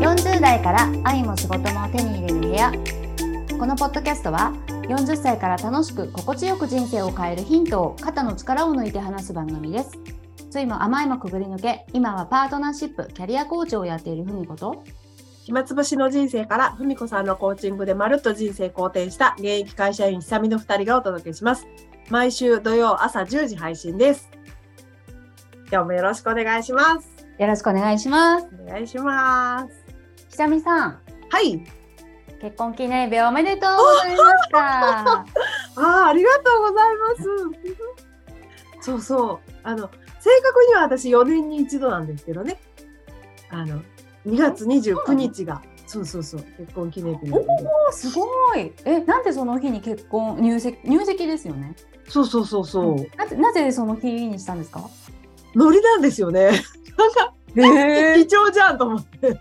[0.00, 2.72] 40代から愛も仕事も手に入れる部屋。
[3.58, 4.52] このポッドキャストは
[4.88, 9.98] 40歳から楽しく心地よく人生を変えるヒントを肩の力を抜いて話す番組です。
[10.50, 14.84] ついも甘いもくぐり抜け今はパートナーシップキャリアコーチをやっているふみこと。
[15.44, 21.66] 暇つぶしの人生からふみこさんのコーチングでまるっと人生好転した現役会社員久美の2人がお届けします。
[22.10, 24.30] 毎週土曜朝10時配信です。
[25.70, 27.15] 今日もよろしくお願いします。
[27.38, 28.46] よろしくお願いします。
[28.66, 29.84] お願いします。
[30.36, 30.98] 久美さん。
[31.30, 31.62] はい。
[32.40, 34.58] 結婚記念日おめでとうございました。
[35.10, 35.24] あ
[35.76, 37.14] あありがとうございま
[38.80, 38.80] す。
[38.80, 39.38] そうそう。
[39.62, 42.58] あの正確には私4年に一度なんですけどね。
[43.50, 43.80] あの
[44.26, 47.48] 2月29日がそうそうそう結婚記念日なので。
[47.88, 48.24] おすご
[48.54, 48.72] い。
[48.84, 51.74] えなんでその日に結婚入籍入籍ですよね？
[52.08, 54.80] そうそうそうそう、なぜなぜその日にしたんですか？
[55.54, 56.50] ノリなんですよね。
[56.96, 59.38] なんかへ貴重じゃんと思って。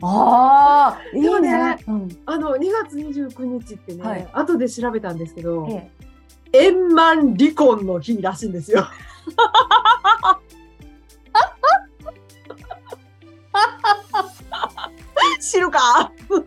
[0.00, 1.40] ああいいね。
[1.40, 2.08] ねうん。
[2.24, 4.28] あの2月29日ってね、はい。
[4.32, 5.90] 後で調べたんですけど、え
[6.52, 8.86] 円満離婚の日らしいんですよ。
[15.40, 16.12] 知るか？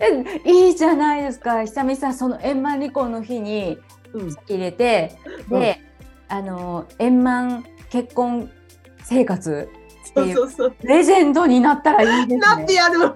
[0.00, 1.64] ええいいじゃないですか。
[1.64, 3.78] 久々その円満離婚の日に
[4.12, 5.16] うん、入れて
[5.48, 5.80] で、
[6.28, 8.50] あの円満結婚
[9.04, 9.68] 生活
[10.14, 10.74] そうそうそう。
[10.82, 12.38] レジェンドになったらいいですね。
[12.38, 13.14] なってやる。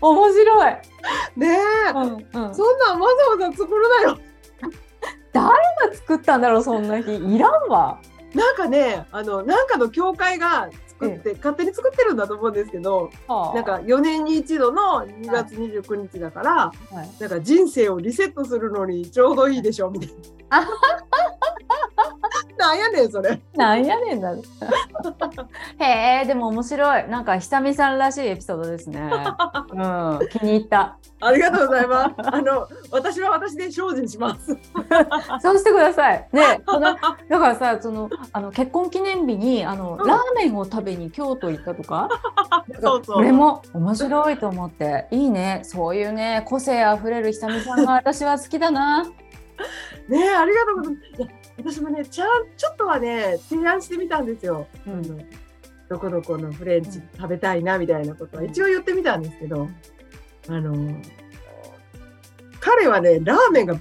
[0.00, 0.72] 面白い、
[1.36, 3.06] ねえ、うんうん、そんなんわ
[3.38, 4.18] ざわざ作るなよ。
[5.32, 7.14] 誰が作ったんだろうそんな日。
[7.14, 8.00] いらんわ。
[8.34, 10.68] なんかね、あの、なんかの教会が
[11.02, 16.72] 作って、勝手に作ってるんだと思うんですけど、なんか4年に一度の2月29日だから、は
[17.04, 17.10] い。
[17.20, 20.10] なんか人生をリセットするのにちょうどいいでしょみたい
[20.50, 20.68] あな。
[22.58, 23.40] なんやねんそれ。
[23.54, 24.42] なんやねんだろ
[25.78, 27.08] へえでも面白い。
[27.08, 29.10] なんか久美さんらしいエピソードですね。
[29.72, 30.96] うん気に入った。
[31.20, 32.14] ありがとうございます。
[32.18, 34.56] あの私は私で精進します。
[35.40, 36.28] そうしてください。
[36.32, 40.06] ね そのだからさそのあの結婚記念日にあの、うん。
[40.06, 42.08] ラーメンを食べに京都行ったとか？
[42.80, 43.16] そうそう。
[43.16, 45.06] これも面白いと思って。
[45.10, 45.60] いいね。
[45.64, 49.04] そういうね個性あふれる久美さんが私は好きだな。
[50.08, 51.41] ねえありがとうございます。
[51.56, 54.66] 私もねちゃんちょっとはね提案してみたんですよ。
[54.86, 54.92] うん。
[54.92, 55.18] あの
[55.88, 58.44] どこどこのフレンチ食べたいなみたいなことは。
[58.44, 59.68] 一応言ってみたんですけど、
[60.48, 60.96] あの
[62.60, 63.78] 彼はねラーメンが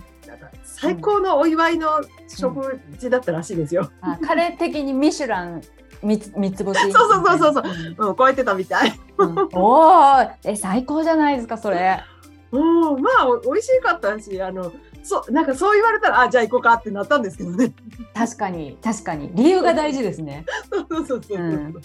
[0.63, 3.91] 最高のお祝いの食事だったらしいですよ。
[4.01, 5.61] あ彼的にミシュラン
[6.03, 6.79] 三つ三つ星。
[6.91, 7.53] そうそうそうそう。
[7.53, 8.09] そううん。
[8.09, 8.99] うん、こうやってたみたい。
[9.17, 9.49] うん。
[9.53, 12.03] おおえ最高じゃないですかそれ。
[12.51, 17.73] うん、まあお美味しかったし、あのそうなんかそう言われたらあじゃあ行こうかってなったんですけどね。
[18.13, 21.37] 確かに確かに理由が大事ですねそうそうそうそう。
[21.37, 21.81] うん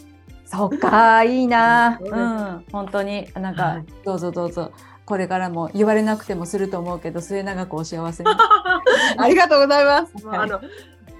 [0.49, 4.71] そっかいいなそうん本当になんか、はいどうぞどうぞ
[5.05, 8.31] これからも言われなくてもすると思うけど末永くお幸せに
[9.19, 10.13] ありがとうございます。
[10.31, 10.61] あの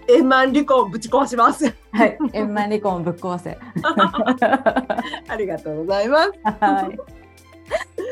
[0.09, 1.75] 円満離婚ぶち壊します。
[1.93, 3.59] はい円満離婚ぶっ壊せ
[5.29, 6.31] ありがとうございます。
[6.45, 7.26] はい。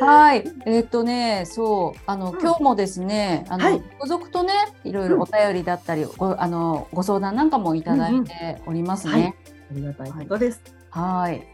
[0.01, 4.53] はい、えっ、とね、そう、あの、うん今日もですね、あの、はい続々とね、
[4.85, 9.37] いろいろお便りだったり、ご、あの、ご相談なんかもいただいておりますね。
[9.71, 10.63] ありがたいことです。
[10.91, 11.47] はい、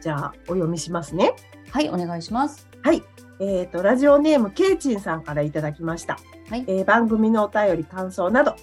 [0.00, 1.34] じゃあお読みしますね。
[1.70, 2.68] はい、お願いします。
[2.82, 3.02] はい。
[3.38, 6.18] えっ、とラジオネームケイチンさんからいただきました。
[6.48, 8.56] はいえー番組のお便り感想など。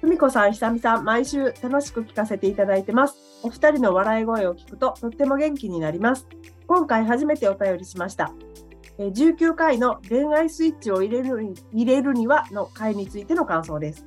[0.00, 3.16] ふみこさん、ひさみさん、毎週楽しく聞かせていただいてます。
[3.42, 6.26] お二人の笑い声を聞くととっても元気になります。
[6.66, 8.32] 今回初めてお便りしました。
[8.98, 14.06] 19回の恋愛スイッチを入れるに入れるにはの回についての感想です。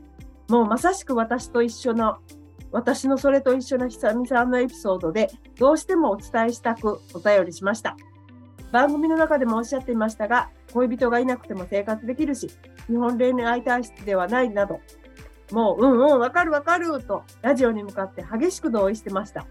[0.50, 2.18] もうまさしく私と一緒の
[2.72, 7.96] 私のそれと一緒のひさみさんのエピソードでどうしてもお伝えしたくお便りしました。
[8.72, 12.50] 番組の中でもおっしゃっていましたが、恋人がいなくても生活できるし、
[12.88, 14.80] 日本恋愛体質ではないなど、
[15.52, 19.46] もう、うんうん、わかるわかると、ラジオに向かって激しく同意してました。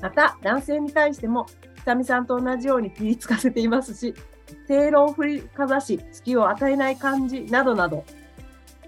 [0.00, 1.46] また、男性に対しても、
[1.86, 4.12] 久美さんと同じようにピリつかせていますし、
[4.66, 8.04] 正論を振りかざし、隙を与えない感じなどなど。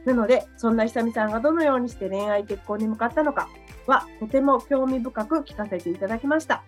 [0.05, 3.49] なので、そんな久美さんがどのようにして恋愛結婚に向かったのか
[3.87, 6.65] は、とても興味深く聞かせていただきました。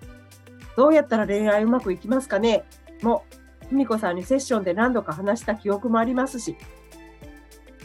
[0.76, 2.62] どうやったら恋愛うまくいきますかね？
[3.02, 3.24] も、
[3.68, 6.56] ふみこさんにセッションで何度か話した記憶もありますし、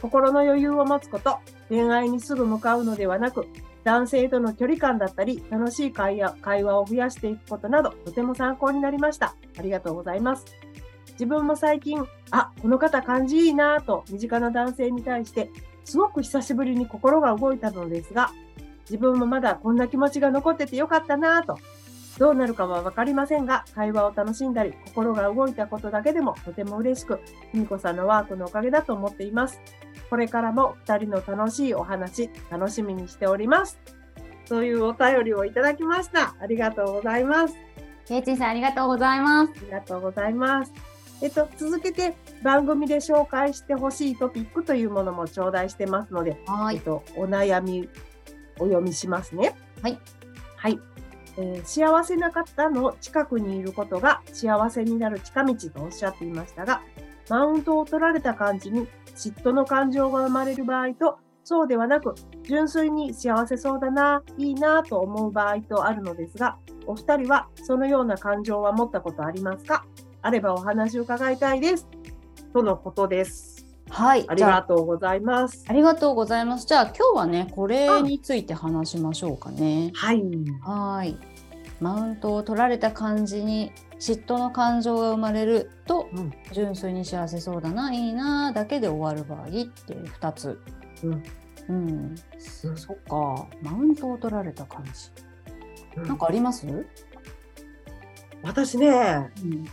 [0.04, 1.40] 心の余裕を持つこと、
[1.70, 3.48] 恋愛にすぐ向かうのではなく、
[3.86, 9.36] 男性との距離感だったり、楽しい会話会話を増やしていくことなど、とても参考になりました。
[9.58, 10.46] ありがとうございます。
[11.12, 15.52] 自分も最近、あ、この方感じいいなぁと、身近な男性に対して、
[15.86, 18.32] すごく久しぶりに心が動いたのですが、
[18.90, 21.58] 自分もまだこんな気持ちが残っててよかったなぁと。
[22.18, 27.22] どうなるかはわかりませんが、会話を楽しんだり、心が動いたことだけでもとても嬉しく、
[27.52, 29.62] ふみこさんのワークのおかげだと思っています。
[30.10, 33.80] これからも二人の楽しいお話、楽しみにしております。
[34.48, 36.36] というお便りをいただきました。
[36.40, 37.56] ありがとうございます。
[38.06, 39.52] ケイチンさんありがとうございます。
[39.58, 40.72] ありがとうございます。
[41.22, 46.76] えっと、続けて番組で紹介してほしいトピックというものも頂戴してますので、はい。
[46.76, 47.90] えっと、お悩み
[48.60, 49.56] お読みしますね。
[49.82, 50.00] はい。
[50.58, 50.80] はい。
[51.38, 56.82] えー幸せな方の近くにいることが幸せになる近道とおっしゃっていましたが、
[57.30, 66.58] マウントを取られた感じに嫉妬の感情が生まれる場合と、そうではなく、純粋に幸せそうだな、いいなと思う場合とあるのですが、
[66.88, 69.86] お二人はそのような感情は持ったことありますか？
[70.22, 71.88] あればお話を伺いたいです。
[72.54, 73.66] とのことです。
[73.90, 74.26] はい。
[74.28, 75.64] ありがとうございます。
[75.68, 76.66] ありがとうございます。
[76.66, 79.92] じゃあ今日はね、これについて話しましょうかね。
[79.94, 80.24] はい。
[80.62, 81.18] はい。
[81.80, 90.60] マウントを取られた感じに嫉妬の感情が生まれると、うん純粋に幸せそうだな、いいなだけで終わる場合っていう2つ。
[91.04, 91.24] うん
[91.68, 92.16] うん。
[92.76, 93.48] そっか。
[93.62, 96.02] マウントを取られた感じ。
[96.02, 96.86] なんかあります、うん、
[98.44, 98.92] 私ね、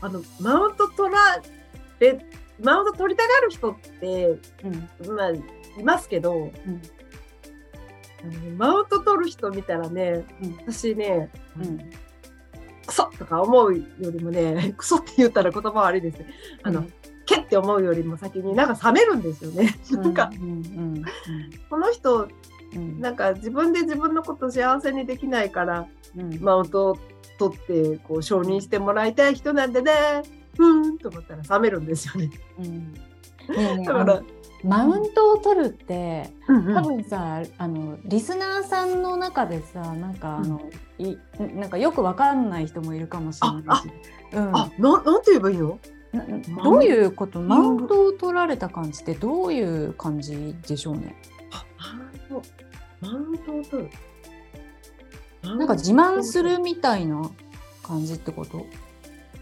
[0.00, 1.42] あの、マウント取ら
[1.98, 2.24] れ、
[2.62, 5.16] マウント取りたがる人って、うん。
[5.16, 5.42] まあ、い
[5.82, 6.52] ますけど、うん。
[8.56, 11.90] マウント取る人見たらね、うん私ね、うん。
[12.92, 16.26] クソとか思うよりもね、 クソって言ったら言葉悪いですね。
[16.62, 16.84] あの、
[17.24, 19.74] けって思うよりも先になんか冷めるんですよね。
[19.92, 21.04] なんか、うんうん
[21.70, 22.28] この人、
[22.74, 23.00] うん。
[23.00, 25.86] なんか自分で自分のこと幸せにできないから、
[26.16, 26.38] うん。
[26.42, 26.98] マウントを
[27.38, 29.92] 取って、こう、承認してもらいたい人なんでね、
[30.56, 32.30] ふーんと思ったら冷めるんですよね。
[32.58, 32.92] うん。
[32.92, 33.00] ね
[33.48, 34.22] えねえだから
[34.64, 36.74] マウントを取るってうんうん。
[36.74, 40.60] 多分さあのリスナーさんの中でさなんかあの、
[40.98, 43.90] いなんかよくわかんない人もいるかもしれないし、
[44.32, 45.78] うん、あ、ななんて言えばいいの？
[46.62, 47.40] どういうこと？
[47.40, 51.16] ママウントを取られた感じってどういう感じでしょうね？
[53.00, 53.52] マウント。
[53.52, 53.90] を取る。
[55.42, 57.30] なんか自慢するみたいな
[57.82, 58.66] 感じってこと、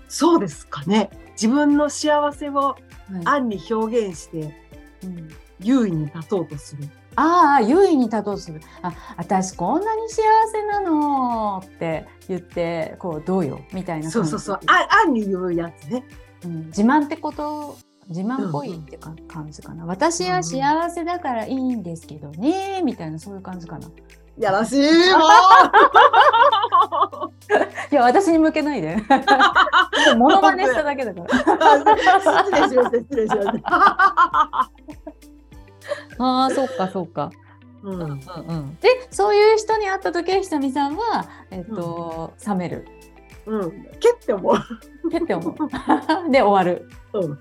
[0.08, 1.10] そうですかね。
[1.32, 2.76] 自分の幸せをは
[3.20, 3.24] い。
[3.24, 4.52] 暗に表現してうん
[5.60, 6.88] 優位に立とうとする。
[7.16, 14.60] ああ優位に立とうとするあ私こんなに幸せなのって言ってこうどうよみたいなそうそうそう。
[14.66, 16.04] あ暗に言うやつね。
[16.44, 17.76] うん、自慢ってこと
[18.08, 23.90] 自慢っぽいってか、感じかな私は幸せだからいいんですけどねみたいなそういう感じかない
[24.38, 24.86] やらしいも
[27.90, 28.96] や私に向けないで
[30.16, 31.20] モノマネしただけだか
[31.54, 31.94] ら う失
[32.52, 34.70] 礼しました失礼しました。
[36.22, 37.30] あーそっかそっか、
[37.82, 38.00] うん。
[38.02, 38.18] うんうん、
[38.80, 42.86] でそういう人に会った時はひさみさんはえっと、冷める。
[43.46, 43.70] うん。
[43.98, 44.56] けって思う。
[45.10, 45.54] ペって思う
[46.30, 46.88] で終わる。
[47.14, 47.38] うん。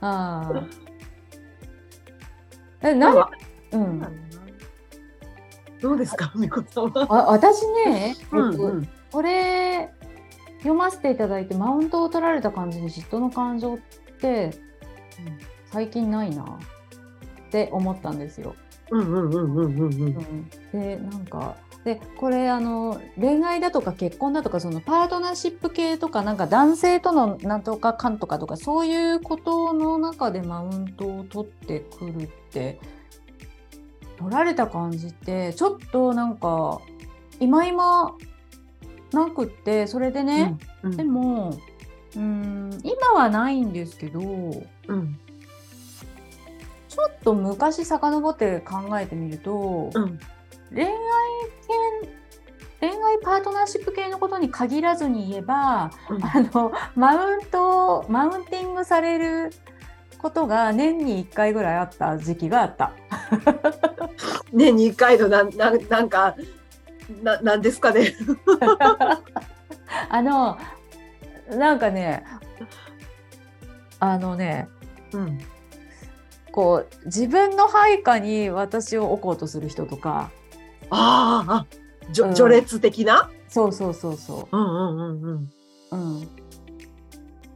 [0.00, 0.66] あー。
[2.82, 3.30] えなんまあ
[3.72, 4.00] うん。
[5.82, 7.06] どうですか、みこさんは？
[7.10, 9.90] あ私ね、えっとうんこれ
[10.58, 13.78] 読ませていただいてマウントを取られた感じに嫉妬の感情っ
[14.20, 14.50] て、
[15.72, 16.46] 最近ないなっ
[17.50, 18.54] て思ったんですよ。
[18.90, 20.50] うんうんうんうんうんうん。
[20.72, 32.78] でなんかでこれあの恋愛だとか結婚だとかそのパートナーシップ系とかなんか男性とのなんとかかんとかとかそういうことの中でマウントを取ってくるって
[34.18, 36.80] 取られた感じってちょっとなんか
[37.38, 38.14] 今今
[39.12, 41.58] なくってそれでね、うんでも
[42.14, 45.18] うーん今はないんですけどうん
[46.90, 50.18] ちょっと昔遡って考えてみると、うん
[50.72, 50.90] 恋愛
[52.00, 52.10] 系
[52.80, 59.50] 恋愛パートナーシップ系のことに限らずに言えばうんあのマウントマウンティングされる
[60.18, 62.92] ことが年に1回ぐらいあった時期があった。
[64.52, 66.36] 年に一回のなんなんなんか
[67.22, 68.14] ななんですかね。
[70.08, 70.56] あの
[71.50, 72.24] なんかね
[73.98, 74.68] あのね
[75.12, 75.38] うん
[76.52, 80.30] こう自分の配下に私を置こうとする人とか
[80.90, 81.66] あーあ、
[82.10, 83.30] じうんょ序列的な？
[83.48, 85.48] そうそうそうそうんうんうんうん。
[85.92, 85.96] う、う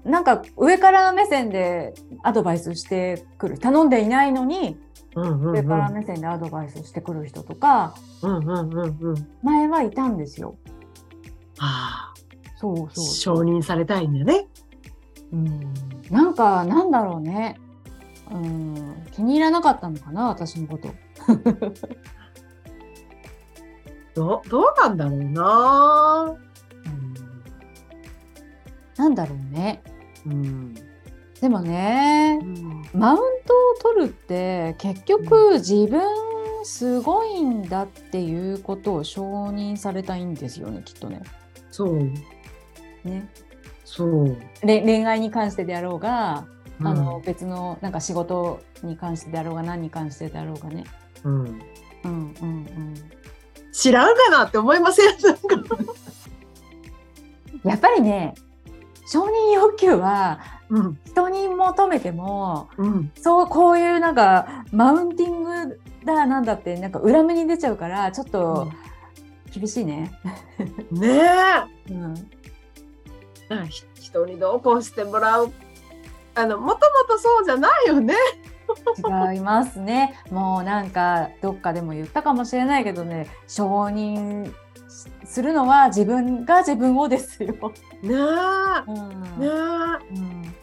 [0.08, 4.76] ん、なんか上から目線でアドバイスしてくる頼んでいないのに
[5.16, 9.28] 上から目線でアドバイスしてくる人とかうんうんうんうん。
[9.42, 10.56] 前はいたんですよ。
[11.58, 12.14] ああ、
[12.56, 14.46] そうそう承認されたいんだね。
[15.32, 15.72] うん、
[16.10, 17.60] なんかなんだろうね
[18.30, 20.88] うん気に入らなかったのかな私のこと。
[24.14, 26.36] どどうなんだろうな。
[28.96, 29.82] なんだろうね。
[30.26, 30.74] うん。
[31.40, 32.82] でもねうん。
[32.94, 36.00] マウントを取るって結局自分
[36.64, 41.22] すごいんだっていうことを承認されたいんですよねきっとね。
[41.70, 41.98] そう。
[43.04, 43.28] ね
[43.84, 44.38] そう。
[44.62, 46.46] れ恋愛に関してであろうが、
[46.80, 50.84] うんあの別のなんか仕事に関してであろうが何に関してであろうがね。
[51.24, 51.44] うん。
[51.44, 51.60] うん
[52.04, 52.94] うんうん。
[53.72, 55.06] 知らんかなって思いません？
[57.64, 58.34] やっぱりね
[59.06, 60.40] 承認欲求は
[60.70, 60.98] うん。
[61.04, 63.12] 人に求めてもうん。
[63.16, 68.70] そうこういうなんかマウンティングだなんだってなんか裏目に出ちゃうからちょっと
[69.52, 70.10] 厳しいね。
[70.90, 71.20] ね
[71.88, 71.92] え。
[71.92, 71.96] う
[73.56, 75.52] ん、人にどうこうしてもらう。
[76.34, 78.14] あの、もともとそうじゃないよね。
[79.32, 80.14] 違いますね。
[80.30, 84.52] もうなんかどっかでも言ったかもしれないけどね承認し
[85.26, 87.52] するのは自分が自分をですよ。
[88.02, 88.12] ねえ。
[88.12, 89.10] うん
[89.40, 89.46] ね
[90.10, 90.54] うん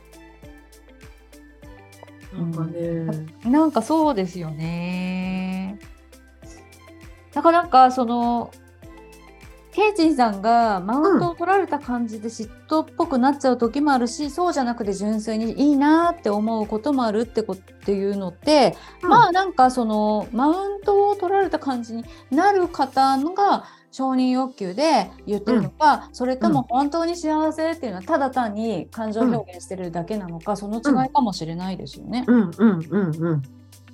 [2.34, 2.38] え。
[2.38, 3.51] なんかね。
[3.51, 5.78] なんかそうですよね。
[7.34, 8.51] だからなんかその
[9.72, 18.75] ケイジンさんがマウントを取られた感じで嫉妬っぽくなっちゃう時もあるし、そうじゃなくて純粋にいいなって思うこともあるってことっていうのって、
[19.08, 32.32] まあなんかそのマウントを取られた感じになる方のが承認欲求で言ってるのか、それとも本当に幸せっていうのはただ単に感情表現してるだけなのか、その違いかもしれないですよね。
[32.34, 32.38] うん。
[32.38, 32.72] うん。
[32.78, 33.22] うん。
[33.28, 33.42] うん。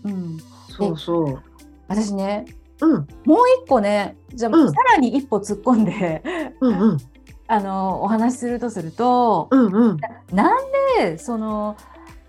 [0.03, 1.49] うん、そうそう。
[1.87, 2.45] 私ね
[2.81, 3.07] うん。
[3.25, 4.71] もう一個ねじゃあ、うん。
[4.71, 6.21] さらに一歩突っ込んで
[6.61, 6.97] うんうん。
[7.49, 9.97] あのお話しするとすると、うんうん。
[10.33, 10.57] なん
[10.99, 11.77] でその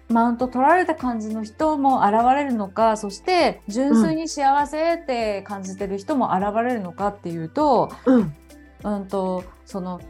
[0.08, 8.34] マウント取られた感じの人も現れるのかそして純粋に幸せって感じてる人も現れるのかっていうと,、うん。
[8.84, 10.00] うん、とその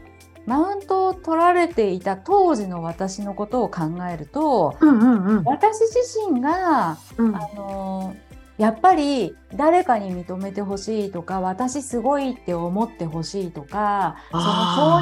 [0.45, 5.43] マウントを取られていた当時の私のことを考えるとうんうんうん。
[5.43, 7.35] 私自身がうん。
[7.35, 8.15] あの
[8.59, 14.43] やっぱり誰かに認めてほしいとか私すごいって思ってほしいとかその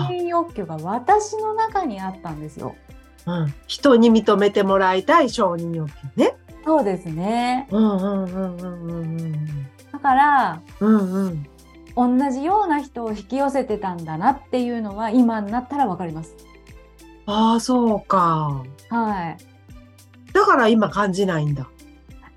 [0.07, 2.75] 承認欲求が私の中にあったんですよ。
[3.25, 6.35] うん人に認めてもらいたい承認欲求ね。
[6.63, 11.47] そうですねうんうんうんうんうんだからうんうん
[11.95, 16.35] 同じような人を引き寄せてたんだなっていうのは今になったらわかります。
[17.25, 18.63] ああそうか。
[18.91, 19.37] はい。
[20.31, 21.67] だから今感じないんだ。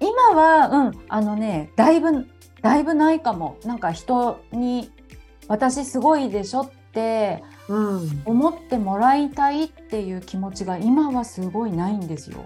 [0.01, 2.27] 今はうんあのねだいぶ
[2.63, 3.59] だいぶないかも。
[3.65, 4.91] なんか人に
[5.49, 8.23] 私すごいでしょってうん。
[8.25, 12.45] 思ってもらいたいっていう気持ちが今はすごいないんですよ。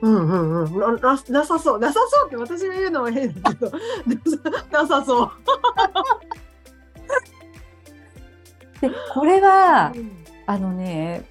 [0.00, 1.00] うんうんうん。
[1.00, 1.78] なななさそう。
[1.78, 3.70] なさそうって私が言うのは変だけど。
[3.70, 5.30] な さなさそう。
[8.80, 9.92] でこれは
[10.46, 11.24] あのね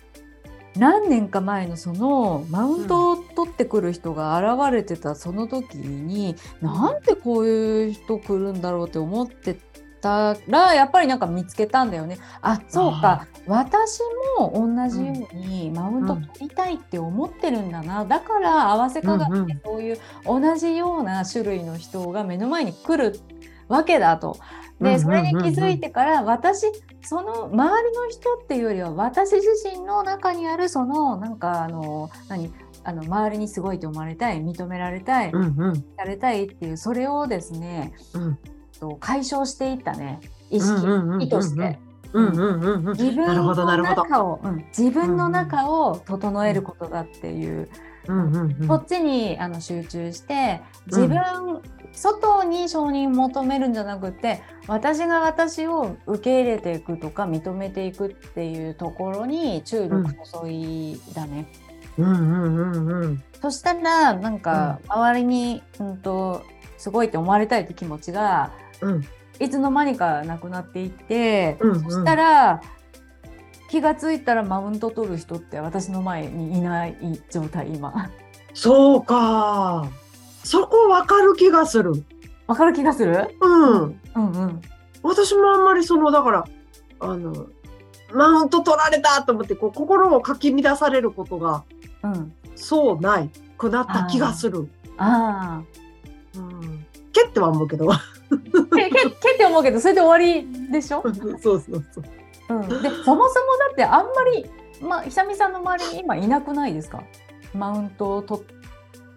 [0.77, 9.57] 何年か前のそのマウントを取ってくる人が現れてたその時に、なんでこういう人来るんだろうって思って
[10.01, 12.17] たらやっぱりなんか見つけたんだよね。
[12.41, 13.27] あそうか。
[13.47, 13.99] 私
[14.39, 23.19] も同じようにマウント取りたいって思ってるんだな、だから合わせ鏡でそういう同じような種類の人が目の前に来る
[23.67, 24.37] わけだと。
[24.83, 26.67] でそれに気づいてから私
[27.01, 32.51] その周りの人っていうよりは私自身の中にあるそのなんかあの何？
[32.85, 35.85] あの周りにすごいと思われたい認められたい、うんうん。
[35.97, 38.37] されたいっていうそれをですね、うん。
[38.77, 40.19] と解消していったね。
[40.49, 40.85] 意識、
[41.21, 41.79] 意図して。
[42.13, 43.53] 自分の。
[43.83, 47.69] 中を、うん自分の中を整えることだっていう、
[48.07, 51.61] うんうんうんこっちにあの集中して自分、
[51.93, 61.47] 外に承認求めるんじゃなくて私が私を受け入れていくとか認めていくっていうところに注力注いだね。
[61.97, 66.43] うんうんうんうんそしたらなんか周りに、うん、と
[66.77, 69.05] すごいって思われたいって気持ちがうん
[69.39, 72.61] いつの間にかなくなっていって、うんうんそしたら
[73.69, 76.95] 気がついたらマウント取る人って私の前にいない
[77.31, 78.11] 状態今。
[78.53, 79.89] そうか。
[80.43, 82.03] そこわかる気がする。
[82.47, 83.35] わかる気がする？
[83.41, 83.81] うん。
[83.81, 84.61] うんうん。
[85.01, 86.45] 私もあんまりそのだから
[86.99, 87.47] あの
[88.13, 91.63] マウント取られたと思ってこう心をかき乱されることが
[92.03, 94.69] うん、そうないくなった気がする。
[94.97, 95.61] あ
[96.35, 96.39] あ。
[96.39, 96.85] うん。
[97.13, 97.87] けっては思うけど。
[98.75, 101.01] けけけって思うけどそれで終わりでしょ、
[101.41, 102.03] そうそうそう。
[102.49, 103.29] うん、でそもそもだ
[103.71, 104.45] ってあんまり、
[104.81, 107.03] まあ、久美さんの周りに今いなくないですか？
[107.53, 108.43] マウントを取っ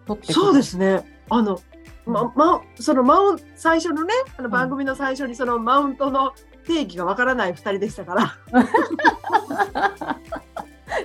[0.07, 1.16] 取ってそうですね。
[1.31, 1.61] あの、
[2.07, 6.33] ま、ま、そのマウン最初のね、あの番組の最初にそのマウントの
[6.67, 8.37] 定義がわからない二人でしたから。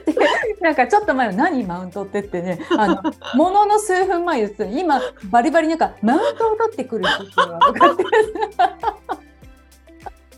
[0.06, 0.16] で
[0.62, 3.02] なんかちょっと前は何マウントってってねあの
[3.36, 8.10] ものの数分前言ってたのに今バリバリなんかマウントを取ってくる人っていうのが分かってる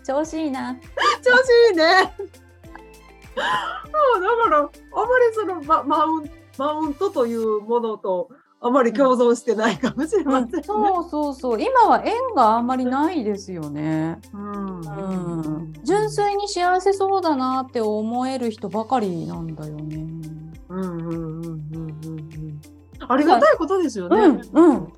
[0.05, 0.75] 調子いいな
[1.21, 2.13] 調子いいね。
[3.35, 8.29] そうだから、あまりそのママウンマウントというものと
[8.65, 10.63] あまり共存してないかもしれませんね。
[10.63, 20.05] そうそうそう今は縁があんまりないですよね、うんうん、純粋に幸せそうだなって思える人ばかりなんだよね
[20.69, 22.61] うんうんうんうんうんうん。
[23.07, 24.17] ありがたいことですよね。
[24.53, 24.93] うんうん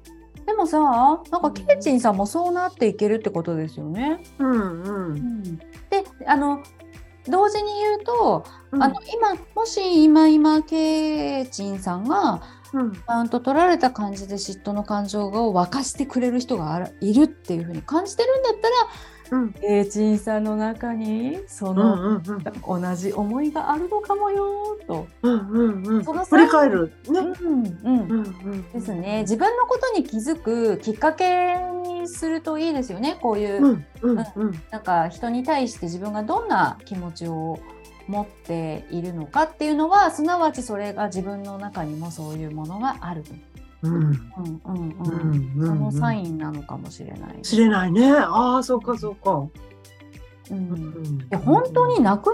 [0.46, 4.24] でもさなんかケイチンさんもそうなっていけるってことですよね。
[4.38, 6.62] うんうんであの
[7.28, 8.84] 同時に言うと、うん。
[8.84, 12.44] あの今もし今今ケイチンさんが
[12.74, 12.94] うん。
[13.08, 18.44] マウント取られた感じで嫉妬の感情を沸かしてくれる人がいるっていうふうに感じてるん。
[18.44, 18.76] だったら
[19.32, 19.54] うん。
[19.54, 20.44] ケイチンさん。
[20.44, 22.22] の中にその、
[22.68, 25.08] 同じ思いがあるのかもよと。
[25.24, 25.50] うん。
[25.50, 25.88] うん。
[25.88, 26.06] うん。
[26.06, 27.20] その振り返るね。
[27.20, 27.80] うん。
[27.84, 28.72] うん。
[28.72, 33.86] ですね自分のことに気づくきっかけにするといいですよねこういう、うん。
[34.02, 34.26] うん。
[34.36, 34.62] うん。
[34.70, 34.84] なん。
[34.84, 36.46] か人に対して自分がどん。
[36.48, 37.58] な気持ちを
[38.08, 43.34] 持っているのかっていうのはすなわちそれが自分の中にもそういうものがあると、
[43.84, 47.42] うんうんうんううんんそのサインなのかもしれない。
[47.42, 48.12] 知れないね。
[48.12, 49.32] ああ、そうかそうか。
[49.32, 49.50] う、
[50.52, 52.34] うんんで本当になくな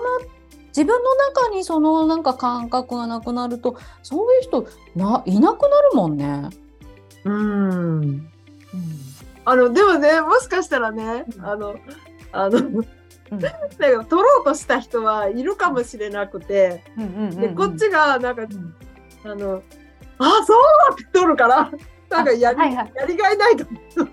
[0.68, 6.50] 自分の中にそのなんか感覚がなくなるとそういう人ないなくなるもんね。
[7.26, 8.30] うん。
[9.44, 11.76] あのでもね、もしかしたらね、うんあの
[12.32, 12.84] あの。
[13.32, 13.58] うんなんか
[14.06, 18.76] 取ろうとした人はいるかもしれなくて、うんうんうんうんでこっちがなんかうん
[19.32, 19.62] あの
[20.20, 20.58] あそう
[20.94, 21.72] って取るから
[22.10, 23.66] なんかやり,、はいはいやりがいないと。
[23.96, 24.10] そう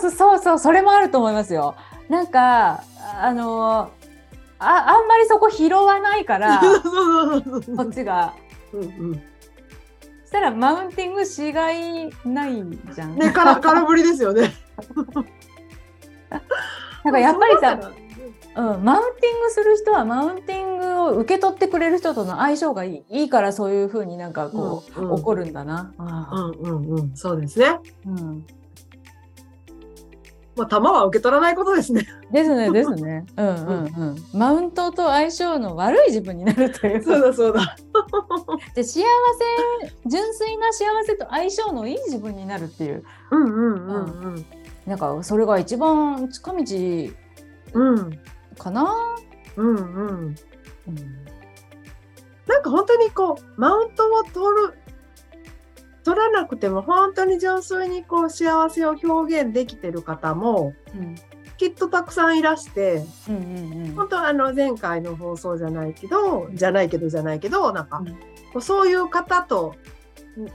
[0.00, 1.76] そうそうそうそれもあると思いますよ。
[2.08, 2.82] なんか
[3.22, 3.90] あの
[4.58, 8.34] ああんまりそこ拾わないからこっちが
[8.72, 8.84] うんう
[9.14, 9.20] んそ
[10.28, 13.16] したらマウンティングしがいないじゃん。
[13.16, 14.52] ねから空振りですよね。
[17.04, 18.02] なんかやっぱりさ、そ
[18.54, 25.92] うん、マウンティングする人はマウンティングを受け取ってくれる人との相性がいいいいからそういうふうになんかこう、うんうん起こるんだな。
[25.98, 27.78] うんうんうん、そうですね。
[28.06, 28.44] うん、
[30.56, 32.06] まあ、球は受け取らないことですね。
[32.30, 33.24] ですね ですね。
[33.36, 34.16] うんうんうん。
[34.34, 37.02] マウントと相性の悪い自分になるという。
[37.02, 37.76] そうだそうだ。
[38.74, 39.04] で幸せ
[40.06, 44.46] 純粋な幸せと相性のいい自分になるっていううんうんうんうん。
[44.86, 46.58] なんかそれが一番近道
[47.74, 48.20] うん。
[48.58, 48.92] かな？
[49.56, 50.08] うんうん。
[50.08, 50.36] うん。
[52.46, 54.74] なんか本当にこうマウントを取る
[56.04, 61.14] 取らなくても本当に純粋にこう幸せを表現できてる方もうん。
[61.58, 63.94] きっとたくさんいらしてうんうんうん。
[63.94, 68.02] 本当あの前回の放送じゃないけどじゃないけどじゃないけどなんか
[68.54, 68.60] うん。
[68.60, 69.76] そういう方と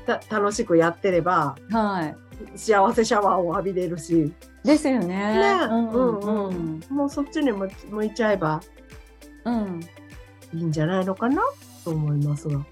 [0.05, 2.13] た楽しくやってればは
[2.55, 4.33] 幸せシャワーを浴びれるしい。
[4.63, 5.07] ですよね。
[5.07, 8.61] ねうんうんううんもうそっちに向向いちゃえば
[9.45, 9.79] うん。
[10.53, 11.41] いいんじゃないのかな？
[11.83, 12.57] と思いますが。
[12.57, 12.65] ね。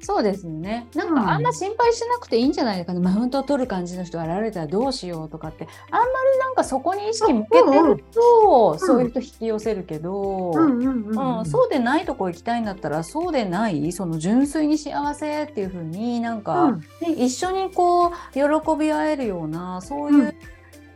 [0.00, 0.86] そうですよね。
[0.94, 1.14] なんうん。
[1.14, 5.66] かあんま心配しなくていいんじゃないかな、マウントを取る感じの人が現れたらどうしようとかって。
[5.90, 16.80] あんまりなんかそこに意識向けてると、んそういう人引き寄せるけど、うんうんうんうん、そうでないとこ行きたいんだったらそうでないその純粋に幸せっていう風になんか、うん。
[17.00, 18.40] ね一緒にこう喜
[18.78, 20.34] び合えるようなそういうう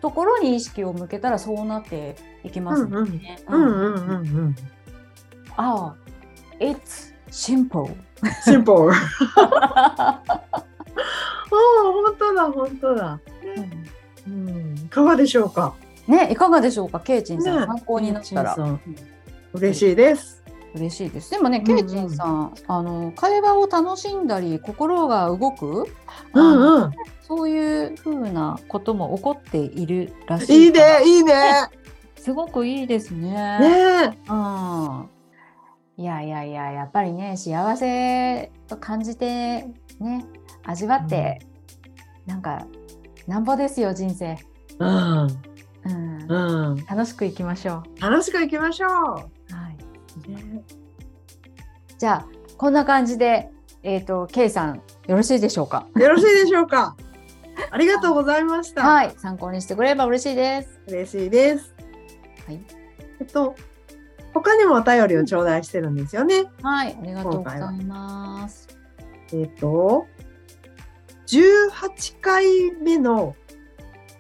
[0.01, 3.39] ところに意識を向けたらそうなっていきますね。
[3.49, 4.57] うんうんうんうん。
[5.57, 5.97] ああ、
[6.59, 7.95] it's simple.
[8.45, 8.91] シンプル。
[8.95, 10.23] ああ、
[11.83, 13.21] 本当だ、本当だ。
[14.27, 15.75] うん、いかがでしょうか？
[16.07, 18.57] ね、いかがでしょうか、ケイチンさん、ね参考になったら
[19.53, 20.43] 嬉しいです。
[20.75, 21.31] 嬉しいです。
[21.31, 25.87] でもね、うんケイチンさん、あの会話を楽しんだり、心が動く、
[26.35, 26.91] うんうん。
[27.21, 30.65] そういう風なことも起こっているらしい。
[30.67, 31.35] いいね、いいね。
[32.19, 33.59] すごくいいですね。
[33.61, 35.09] ねうん。
[36.03, 39.69] いやいやいや、やっぱりね、幸せと感じて、
[40.01, 40.27] ね、
[40.65, 41.39] 味わって、
[42.27, 42.67] なんか、
[43.29, 44.37] なんぼですよ、人生。
[44.81, 44.89] うん。
[44.89, 46.27] うん。
[46.29, 46.85] うん。
[46.87, 48.91] 楽しくいきましょ楽しくいきましょう。
[48.91, 49.25] はい。
[51.97, 53.53] じゃあ、こんな感じで、
[53.85, 55.87] えっ、と、K さん、よろしいでしょうか？
[55.95, 56.97] よろしいでしょうか。
[57.71, 58.83] ありがとうございました。
[58.83, 60.81] はい、参考にしてくれれば嬉しいです。
[60.89, 61.73] 嬉しいです。
[62.49, 62.61] はい。
[63.21, 63.55] えっと、
[64.33, 66.45] 他にもお便りを頂戴してるんですよね。
[66.63, 68.69] はい、ありがとうございます。
[69.33, 70.07] えっと、
[71.27, 73.35] 18回目の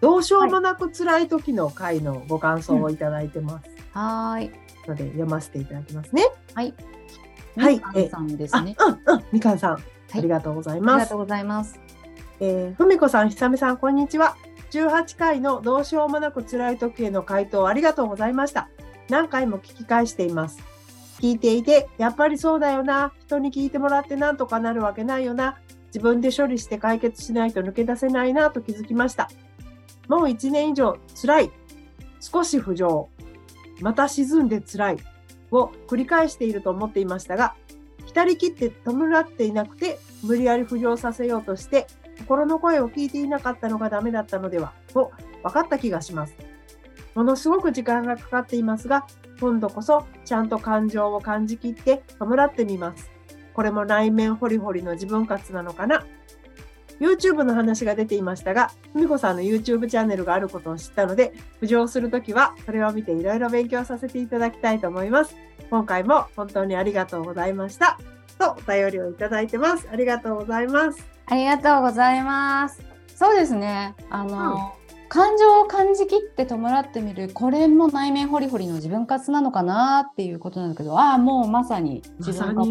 [0.00, 3.70] どうしようもなく辛い時の回のご感想をいただいてます。
[3.92, 4.50] はーい。
[4.88, 6.24] ので読ませていただきますね。
[6.54, 6.74] はい。
[7.56, 8.76] はいみかんさんですあ、ね。
[8.78, 11.14] うんうん、みかんさん、ありがとうございありますがと。
[11.16, 11.78] うございます。
[12.40, 14.36] えーふみこさん、ひさみさん、こんにちは。
[14.70, 18.70] 18回のどうしようもなく辛い時への回答ありがとうございました。
[19.08, 20.58] 何回も聞き返しています。
[21.20, 23.12] 聞いていて、やっぱりそうだよな。
[23.26, 25.58] 人に聞いてもらってなんとかなるわけないよな。
[25.86, 29.30] 自分で処理して解決しないと抜け出せないなと気づきました。
[30.08, 31.50] もう1年以上辛い。
[32.20, 33.08] 少し浮上。
[33.80, 34.96] また沈んで辛い。
[35.52, 37.54] を繰り返していると思っていましたが、
[38.06, 41.86] 浸り切って弔っていなくて、無理やり浮上させようとして、
[42.18, 45.12] 心の声を聞いていなかったのがダメだったのでは、と
[45.42, 46.34] 分かった気がします。
[47.14, 49.06] ものすごく時間がかかっていますが、
[49.40, 53.10] 今度こそちゃんと感情を感じきって弔ってみます。
[53.54, 56.06] これも内面ホリホリの自分活なのかな
[57.00, 65.34] YouTube の話が出ていましたが、ふみこさんの YouTube チャンネルがあることを知ったので、浮上するときは、それを見ていろいろ勉強させていただきたいと思います。
[65.68, 67.98] 今回も本当にありがとうございました。
[68.38, 69.88] と、お便りをいただいてます。
[69.90, 71.04] ありがとうございます。
[71.26, 72.82] ありがとうございます。
[73.14, 73.94] そうですね。
[74.10, 74.74] あの、
[75.12, 82.70] 感情を感じきって弔ってみるこれも内面ホリホリの自分活なのかなっていうことなんだけどああもうまさに自分活。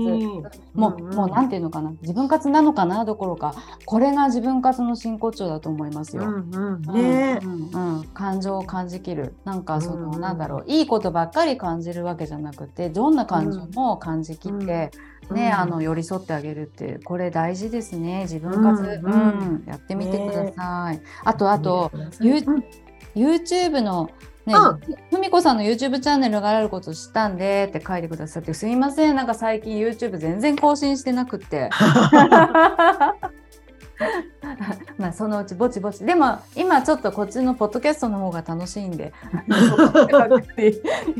[0.73, 3.53] もう、もうなんていうのかな自分活なのかなどころか
[3.85, 6.23] これが自分活の真骨頂だと思いますよ。
[8.15, 9.35] 感情を感じきる。
[9.45, 10.21] なんかその、うんうん。
[10.21, 14.89] なんだろういいことばっかり感じるわけじゃなくてどんな感情も感じきって、
[15.31, 15.53] ねうん。
[15.59, 18.21] あの寄り添ってあげるってこれ大事ですね。
[18.23, 19.11] 自分活、ううん。
[19.11, 19.63] んうん。
[19.67, 21.01] やってみてください。
[21.23, 22.35] あとあと、ゆ
[23.15, 24.09] ゆ YouTube の
[24.45, 24.79] ね、うん。
[25.11, 29.15] ふみこさんの YouTube チャンネルがあること知ったんでって書いてくださってすいません。
[29.15, 31.69] なんか最近 YouTube 全然更新してなくって。
[34.97, 36.03] まあそのうちぼちぼち。
[36.03, 39.13] でも今ちょっとこっちのポッドキャストの方が楽しいんで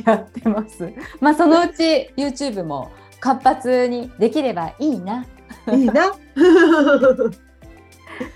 [0.06, 0.92] やってます。
[1.20, 5.26] まあそのうち YouTube も活発にできればいいな
[5.72, 6.08] いいな。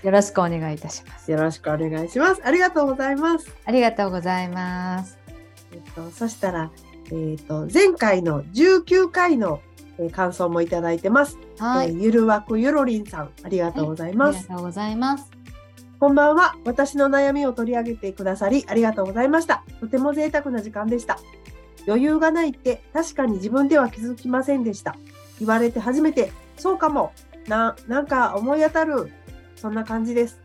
[0.02, 2.40] よろしくお願いいたしますよろしくお願いします。
[2.44, 3.54] ありがとうございます。
[3.64, 5.18] ありがとうございます
[5.72, 6.70] えっと、そしたら、
[7.12, 9.60] えっと、前回の19回の、
[9.98, 11.38] えー感想もいただいてます。
[11.58, 14.46] はい、えーゆるわくゆろりんさん、ありがとうございあります。
[14.48, 15.30] がとうございます
[15.98, 16.54] こんばんは。
[16.66, 19.64] 私の悩みを取り上げてくださり、ありがとうございました。
[19.80, 21.18] とても贅沢な時間でした。
[21.86, 24.96] 余裕がないって確かに自分では気づきませんでした。
[25.38, 27.12] 言われて初めて、そうかも。
[27.46, 29.12] な、なんか思い当たる。
[29.54, 30.40] そんな感じです。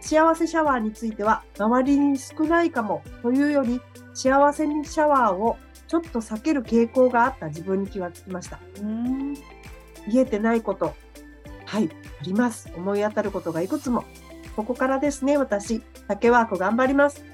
[0.00, 3.80] 幸せシャワーについては、周りに少ないかもというより、
[4.12, 5.56] 幸せにシャワーを
[5.88, 8.60] ちょっと避ける傾向があった自分に気がつきました。
[8.80, 9.34] うん
[10.06, 10.94] 言えてないこと。
[11.64, 11.88] はい、
[12.20, 12.70] あります。
[12.76, 14.04] 思い当たることがいくつも。
[14.56, 15.80] ここからですね、私。
[16.08, 17.24] 竹ワーク頑張ります。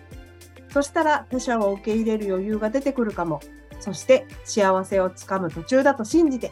[0.70, 3.40] そしたら他者を受け入れる余裕が出てくるかも。
[3.80, 6.50] そして幸せをつかむ途中だと信じて。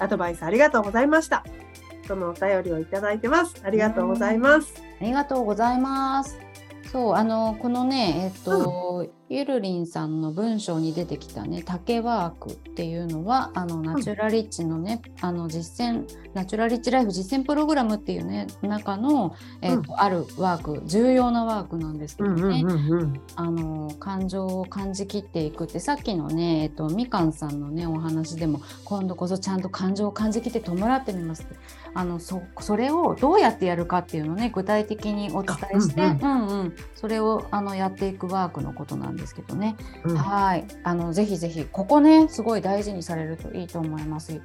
[0.00, 1.44] アドバイスありがとうございました。
[2.06, 3.54] そのお便りをいただいてます。
[3.64, 4.82] ありがとうございます。
[5.00, 6.43] ありがとうございます。
[6.94, 23.20] そうあのこのねえっと、ゆるりんさんの文章に出てきたね竹ワークっていうのはあのナチュラリッチのね、あの実践ナチュラリッチライフ実践プログラムっていうね中の、えっとあるワーク重要なワークなんですけどね、んうん。
[23.34, 31.56] あの感情を感じきっていくってさっきのね、えっと、みかんさんのねお話でも今度こそちゃんと感情を感じきって弔ってみますって
[31.94, 44.32] あのそそれをどうやってやるかっていうのをね具体的にお伝えして、あうんうんそれをあのやっていくワークのことなんですけどね、うんはいあのぜひぜひここねすごい大事にされるといいと思います。
[44.32, 44.40] ね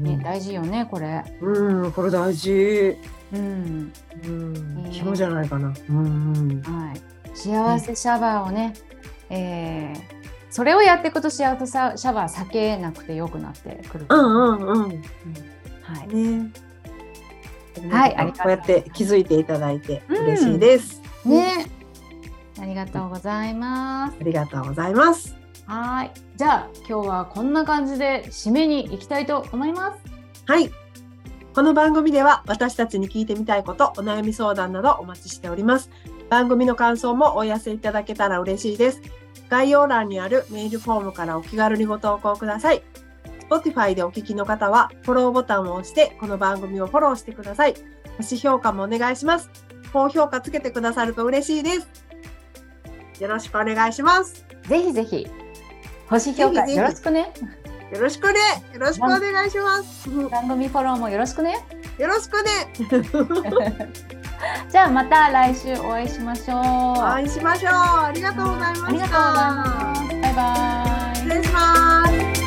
[0.00, 1.24] ね、大事よねこれ。
[1.40, 1.82] うん。
[1.84, 2.96] うん、これ大事。
[3.32, 3.92] うん
[4.24, 4.90] うんね。
[4.92, 5.72] 肝じゃないかな。
[5.88, 6.00] うんう
[6.54, 6.62] ん。
[6.62, 7.00] はい、
[7.34, 8.74] 幸せシャワーをね、
[9.30, 10.19] えー
[10.50, 14.06] それをやっていくと幸せシャワー避けなくてよくなってくる。
[14.08, 15.02] うんうんうん。
[15.82, 16.52] はい、ね。
[17.90, 21.00] はいありがとうございこうやって気づいていただいて嬉しいです。
[21.24, 21.66] ね、
[22.60, 24.16] ありがとうございます。
[24.20, 25.36] ありがとうございます。
[25.66, 29.98] はい、じゃあ今日はこんな感じで締めに行きたいと思います。
[30.46, 30.70] はい。
[31.54, 35.90] この番組では私たちに聞いてみたいこと、お悩み相談などお待ちしております。
[36.28, 39.02] 番組の感想もお寄せいただけたら嬉しいです。
[39.50, 42.82] 概要欄にあるメールフォームからお気軽にご投稿ください。
[43.50, 47.74] Spotify でお聞きの方はフォローボタンを押してこの番組をフォローしてください。
[48.16, 49.50] 星評価もお願いします。
[49.92, 51.88] 高評価つけてくださると嬉しいです。
[53.20, 54.46] よろしくお願いします。
[54.68, 55.26] ぜひぜひ
[56.08, 57.32] 星評価ぜひぜひよろしくね。
[57.92, 58.38] よろしくね。
[58.72, 60.08] よろしくお願いします。
[60.08, 61.58] よ番組フォローもよろしくね。
[62.06, 64.19] ろしくね。
[64.68, 66.58] じゃあまた来週お会いしましょう。
[66.58, 67.72] お会いしましょう。
[67.72, 68.86] ありがとうございました。
[68.86, 70.08] ありがとうございます。
[70.08, 71.16] バイバイ。
[71.16, 72.39] 失礼します。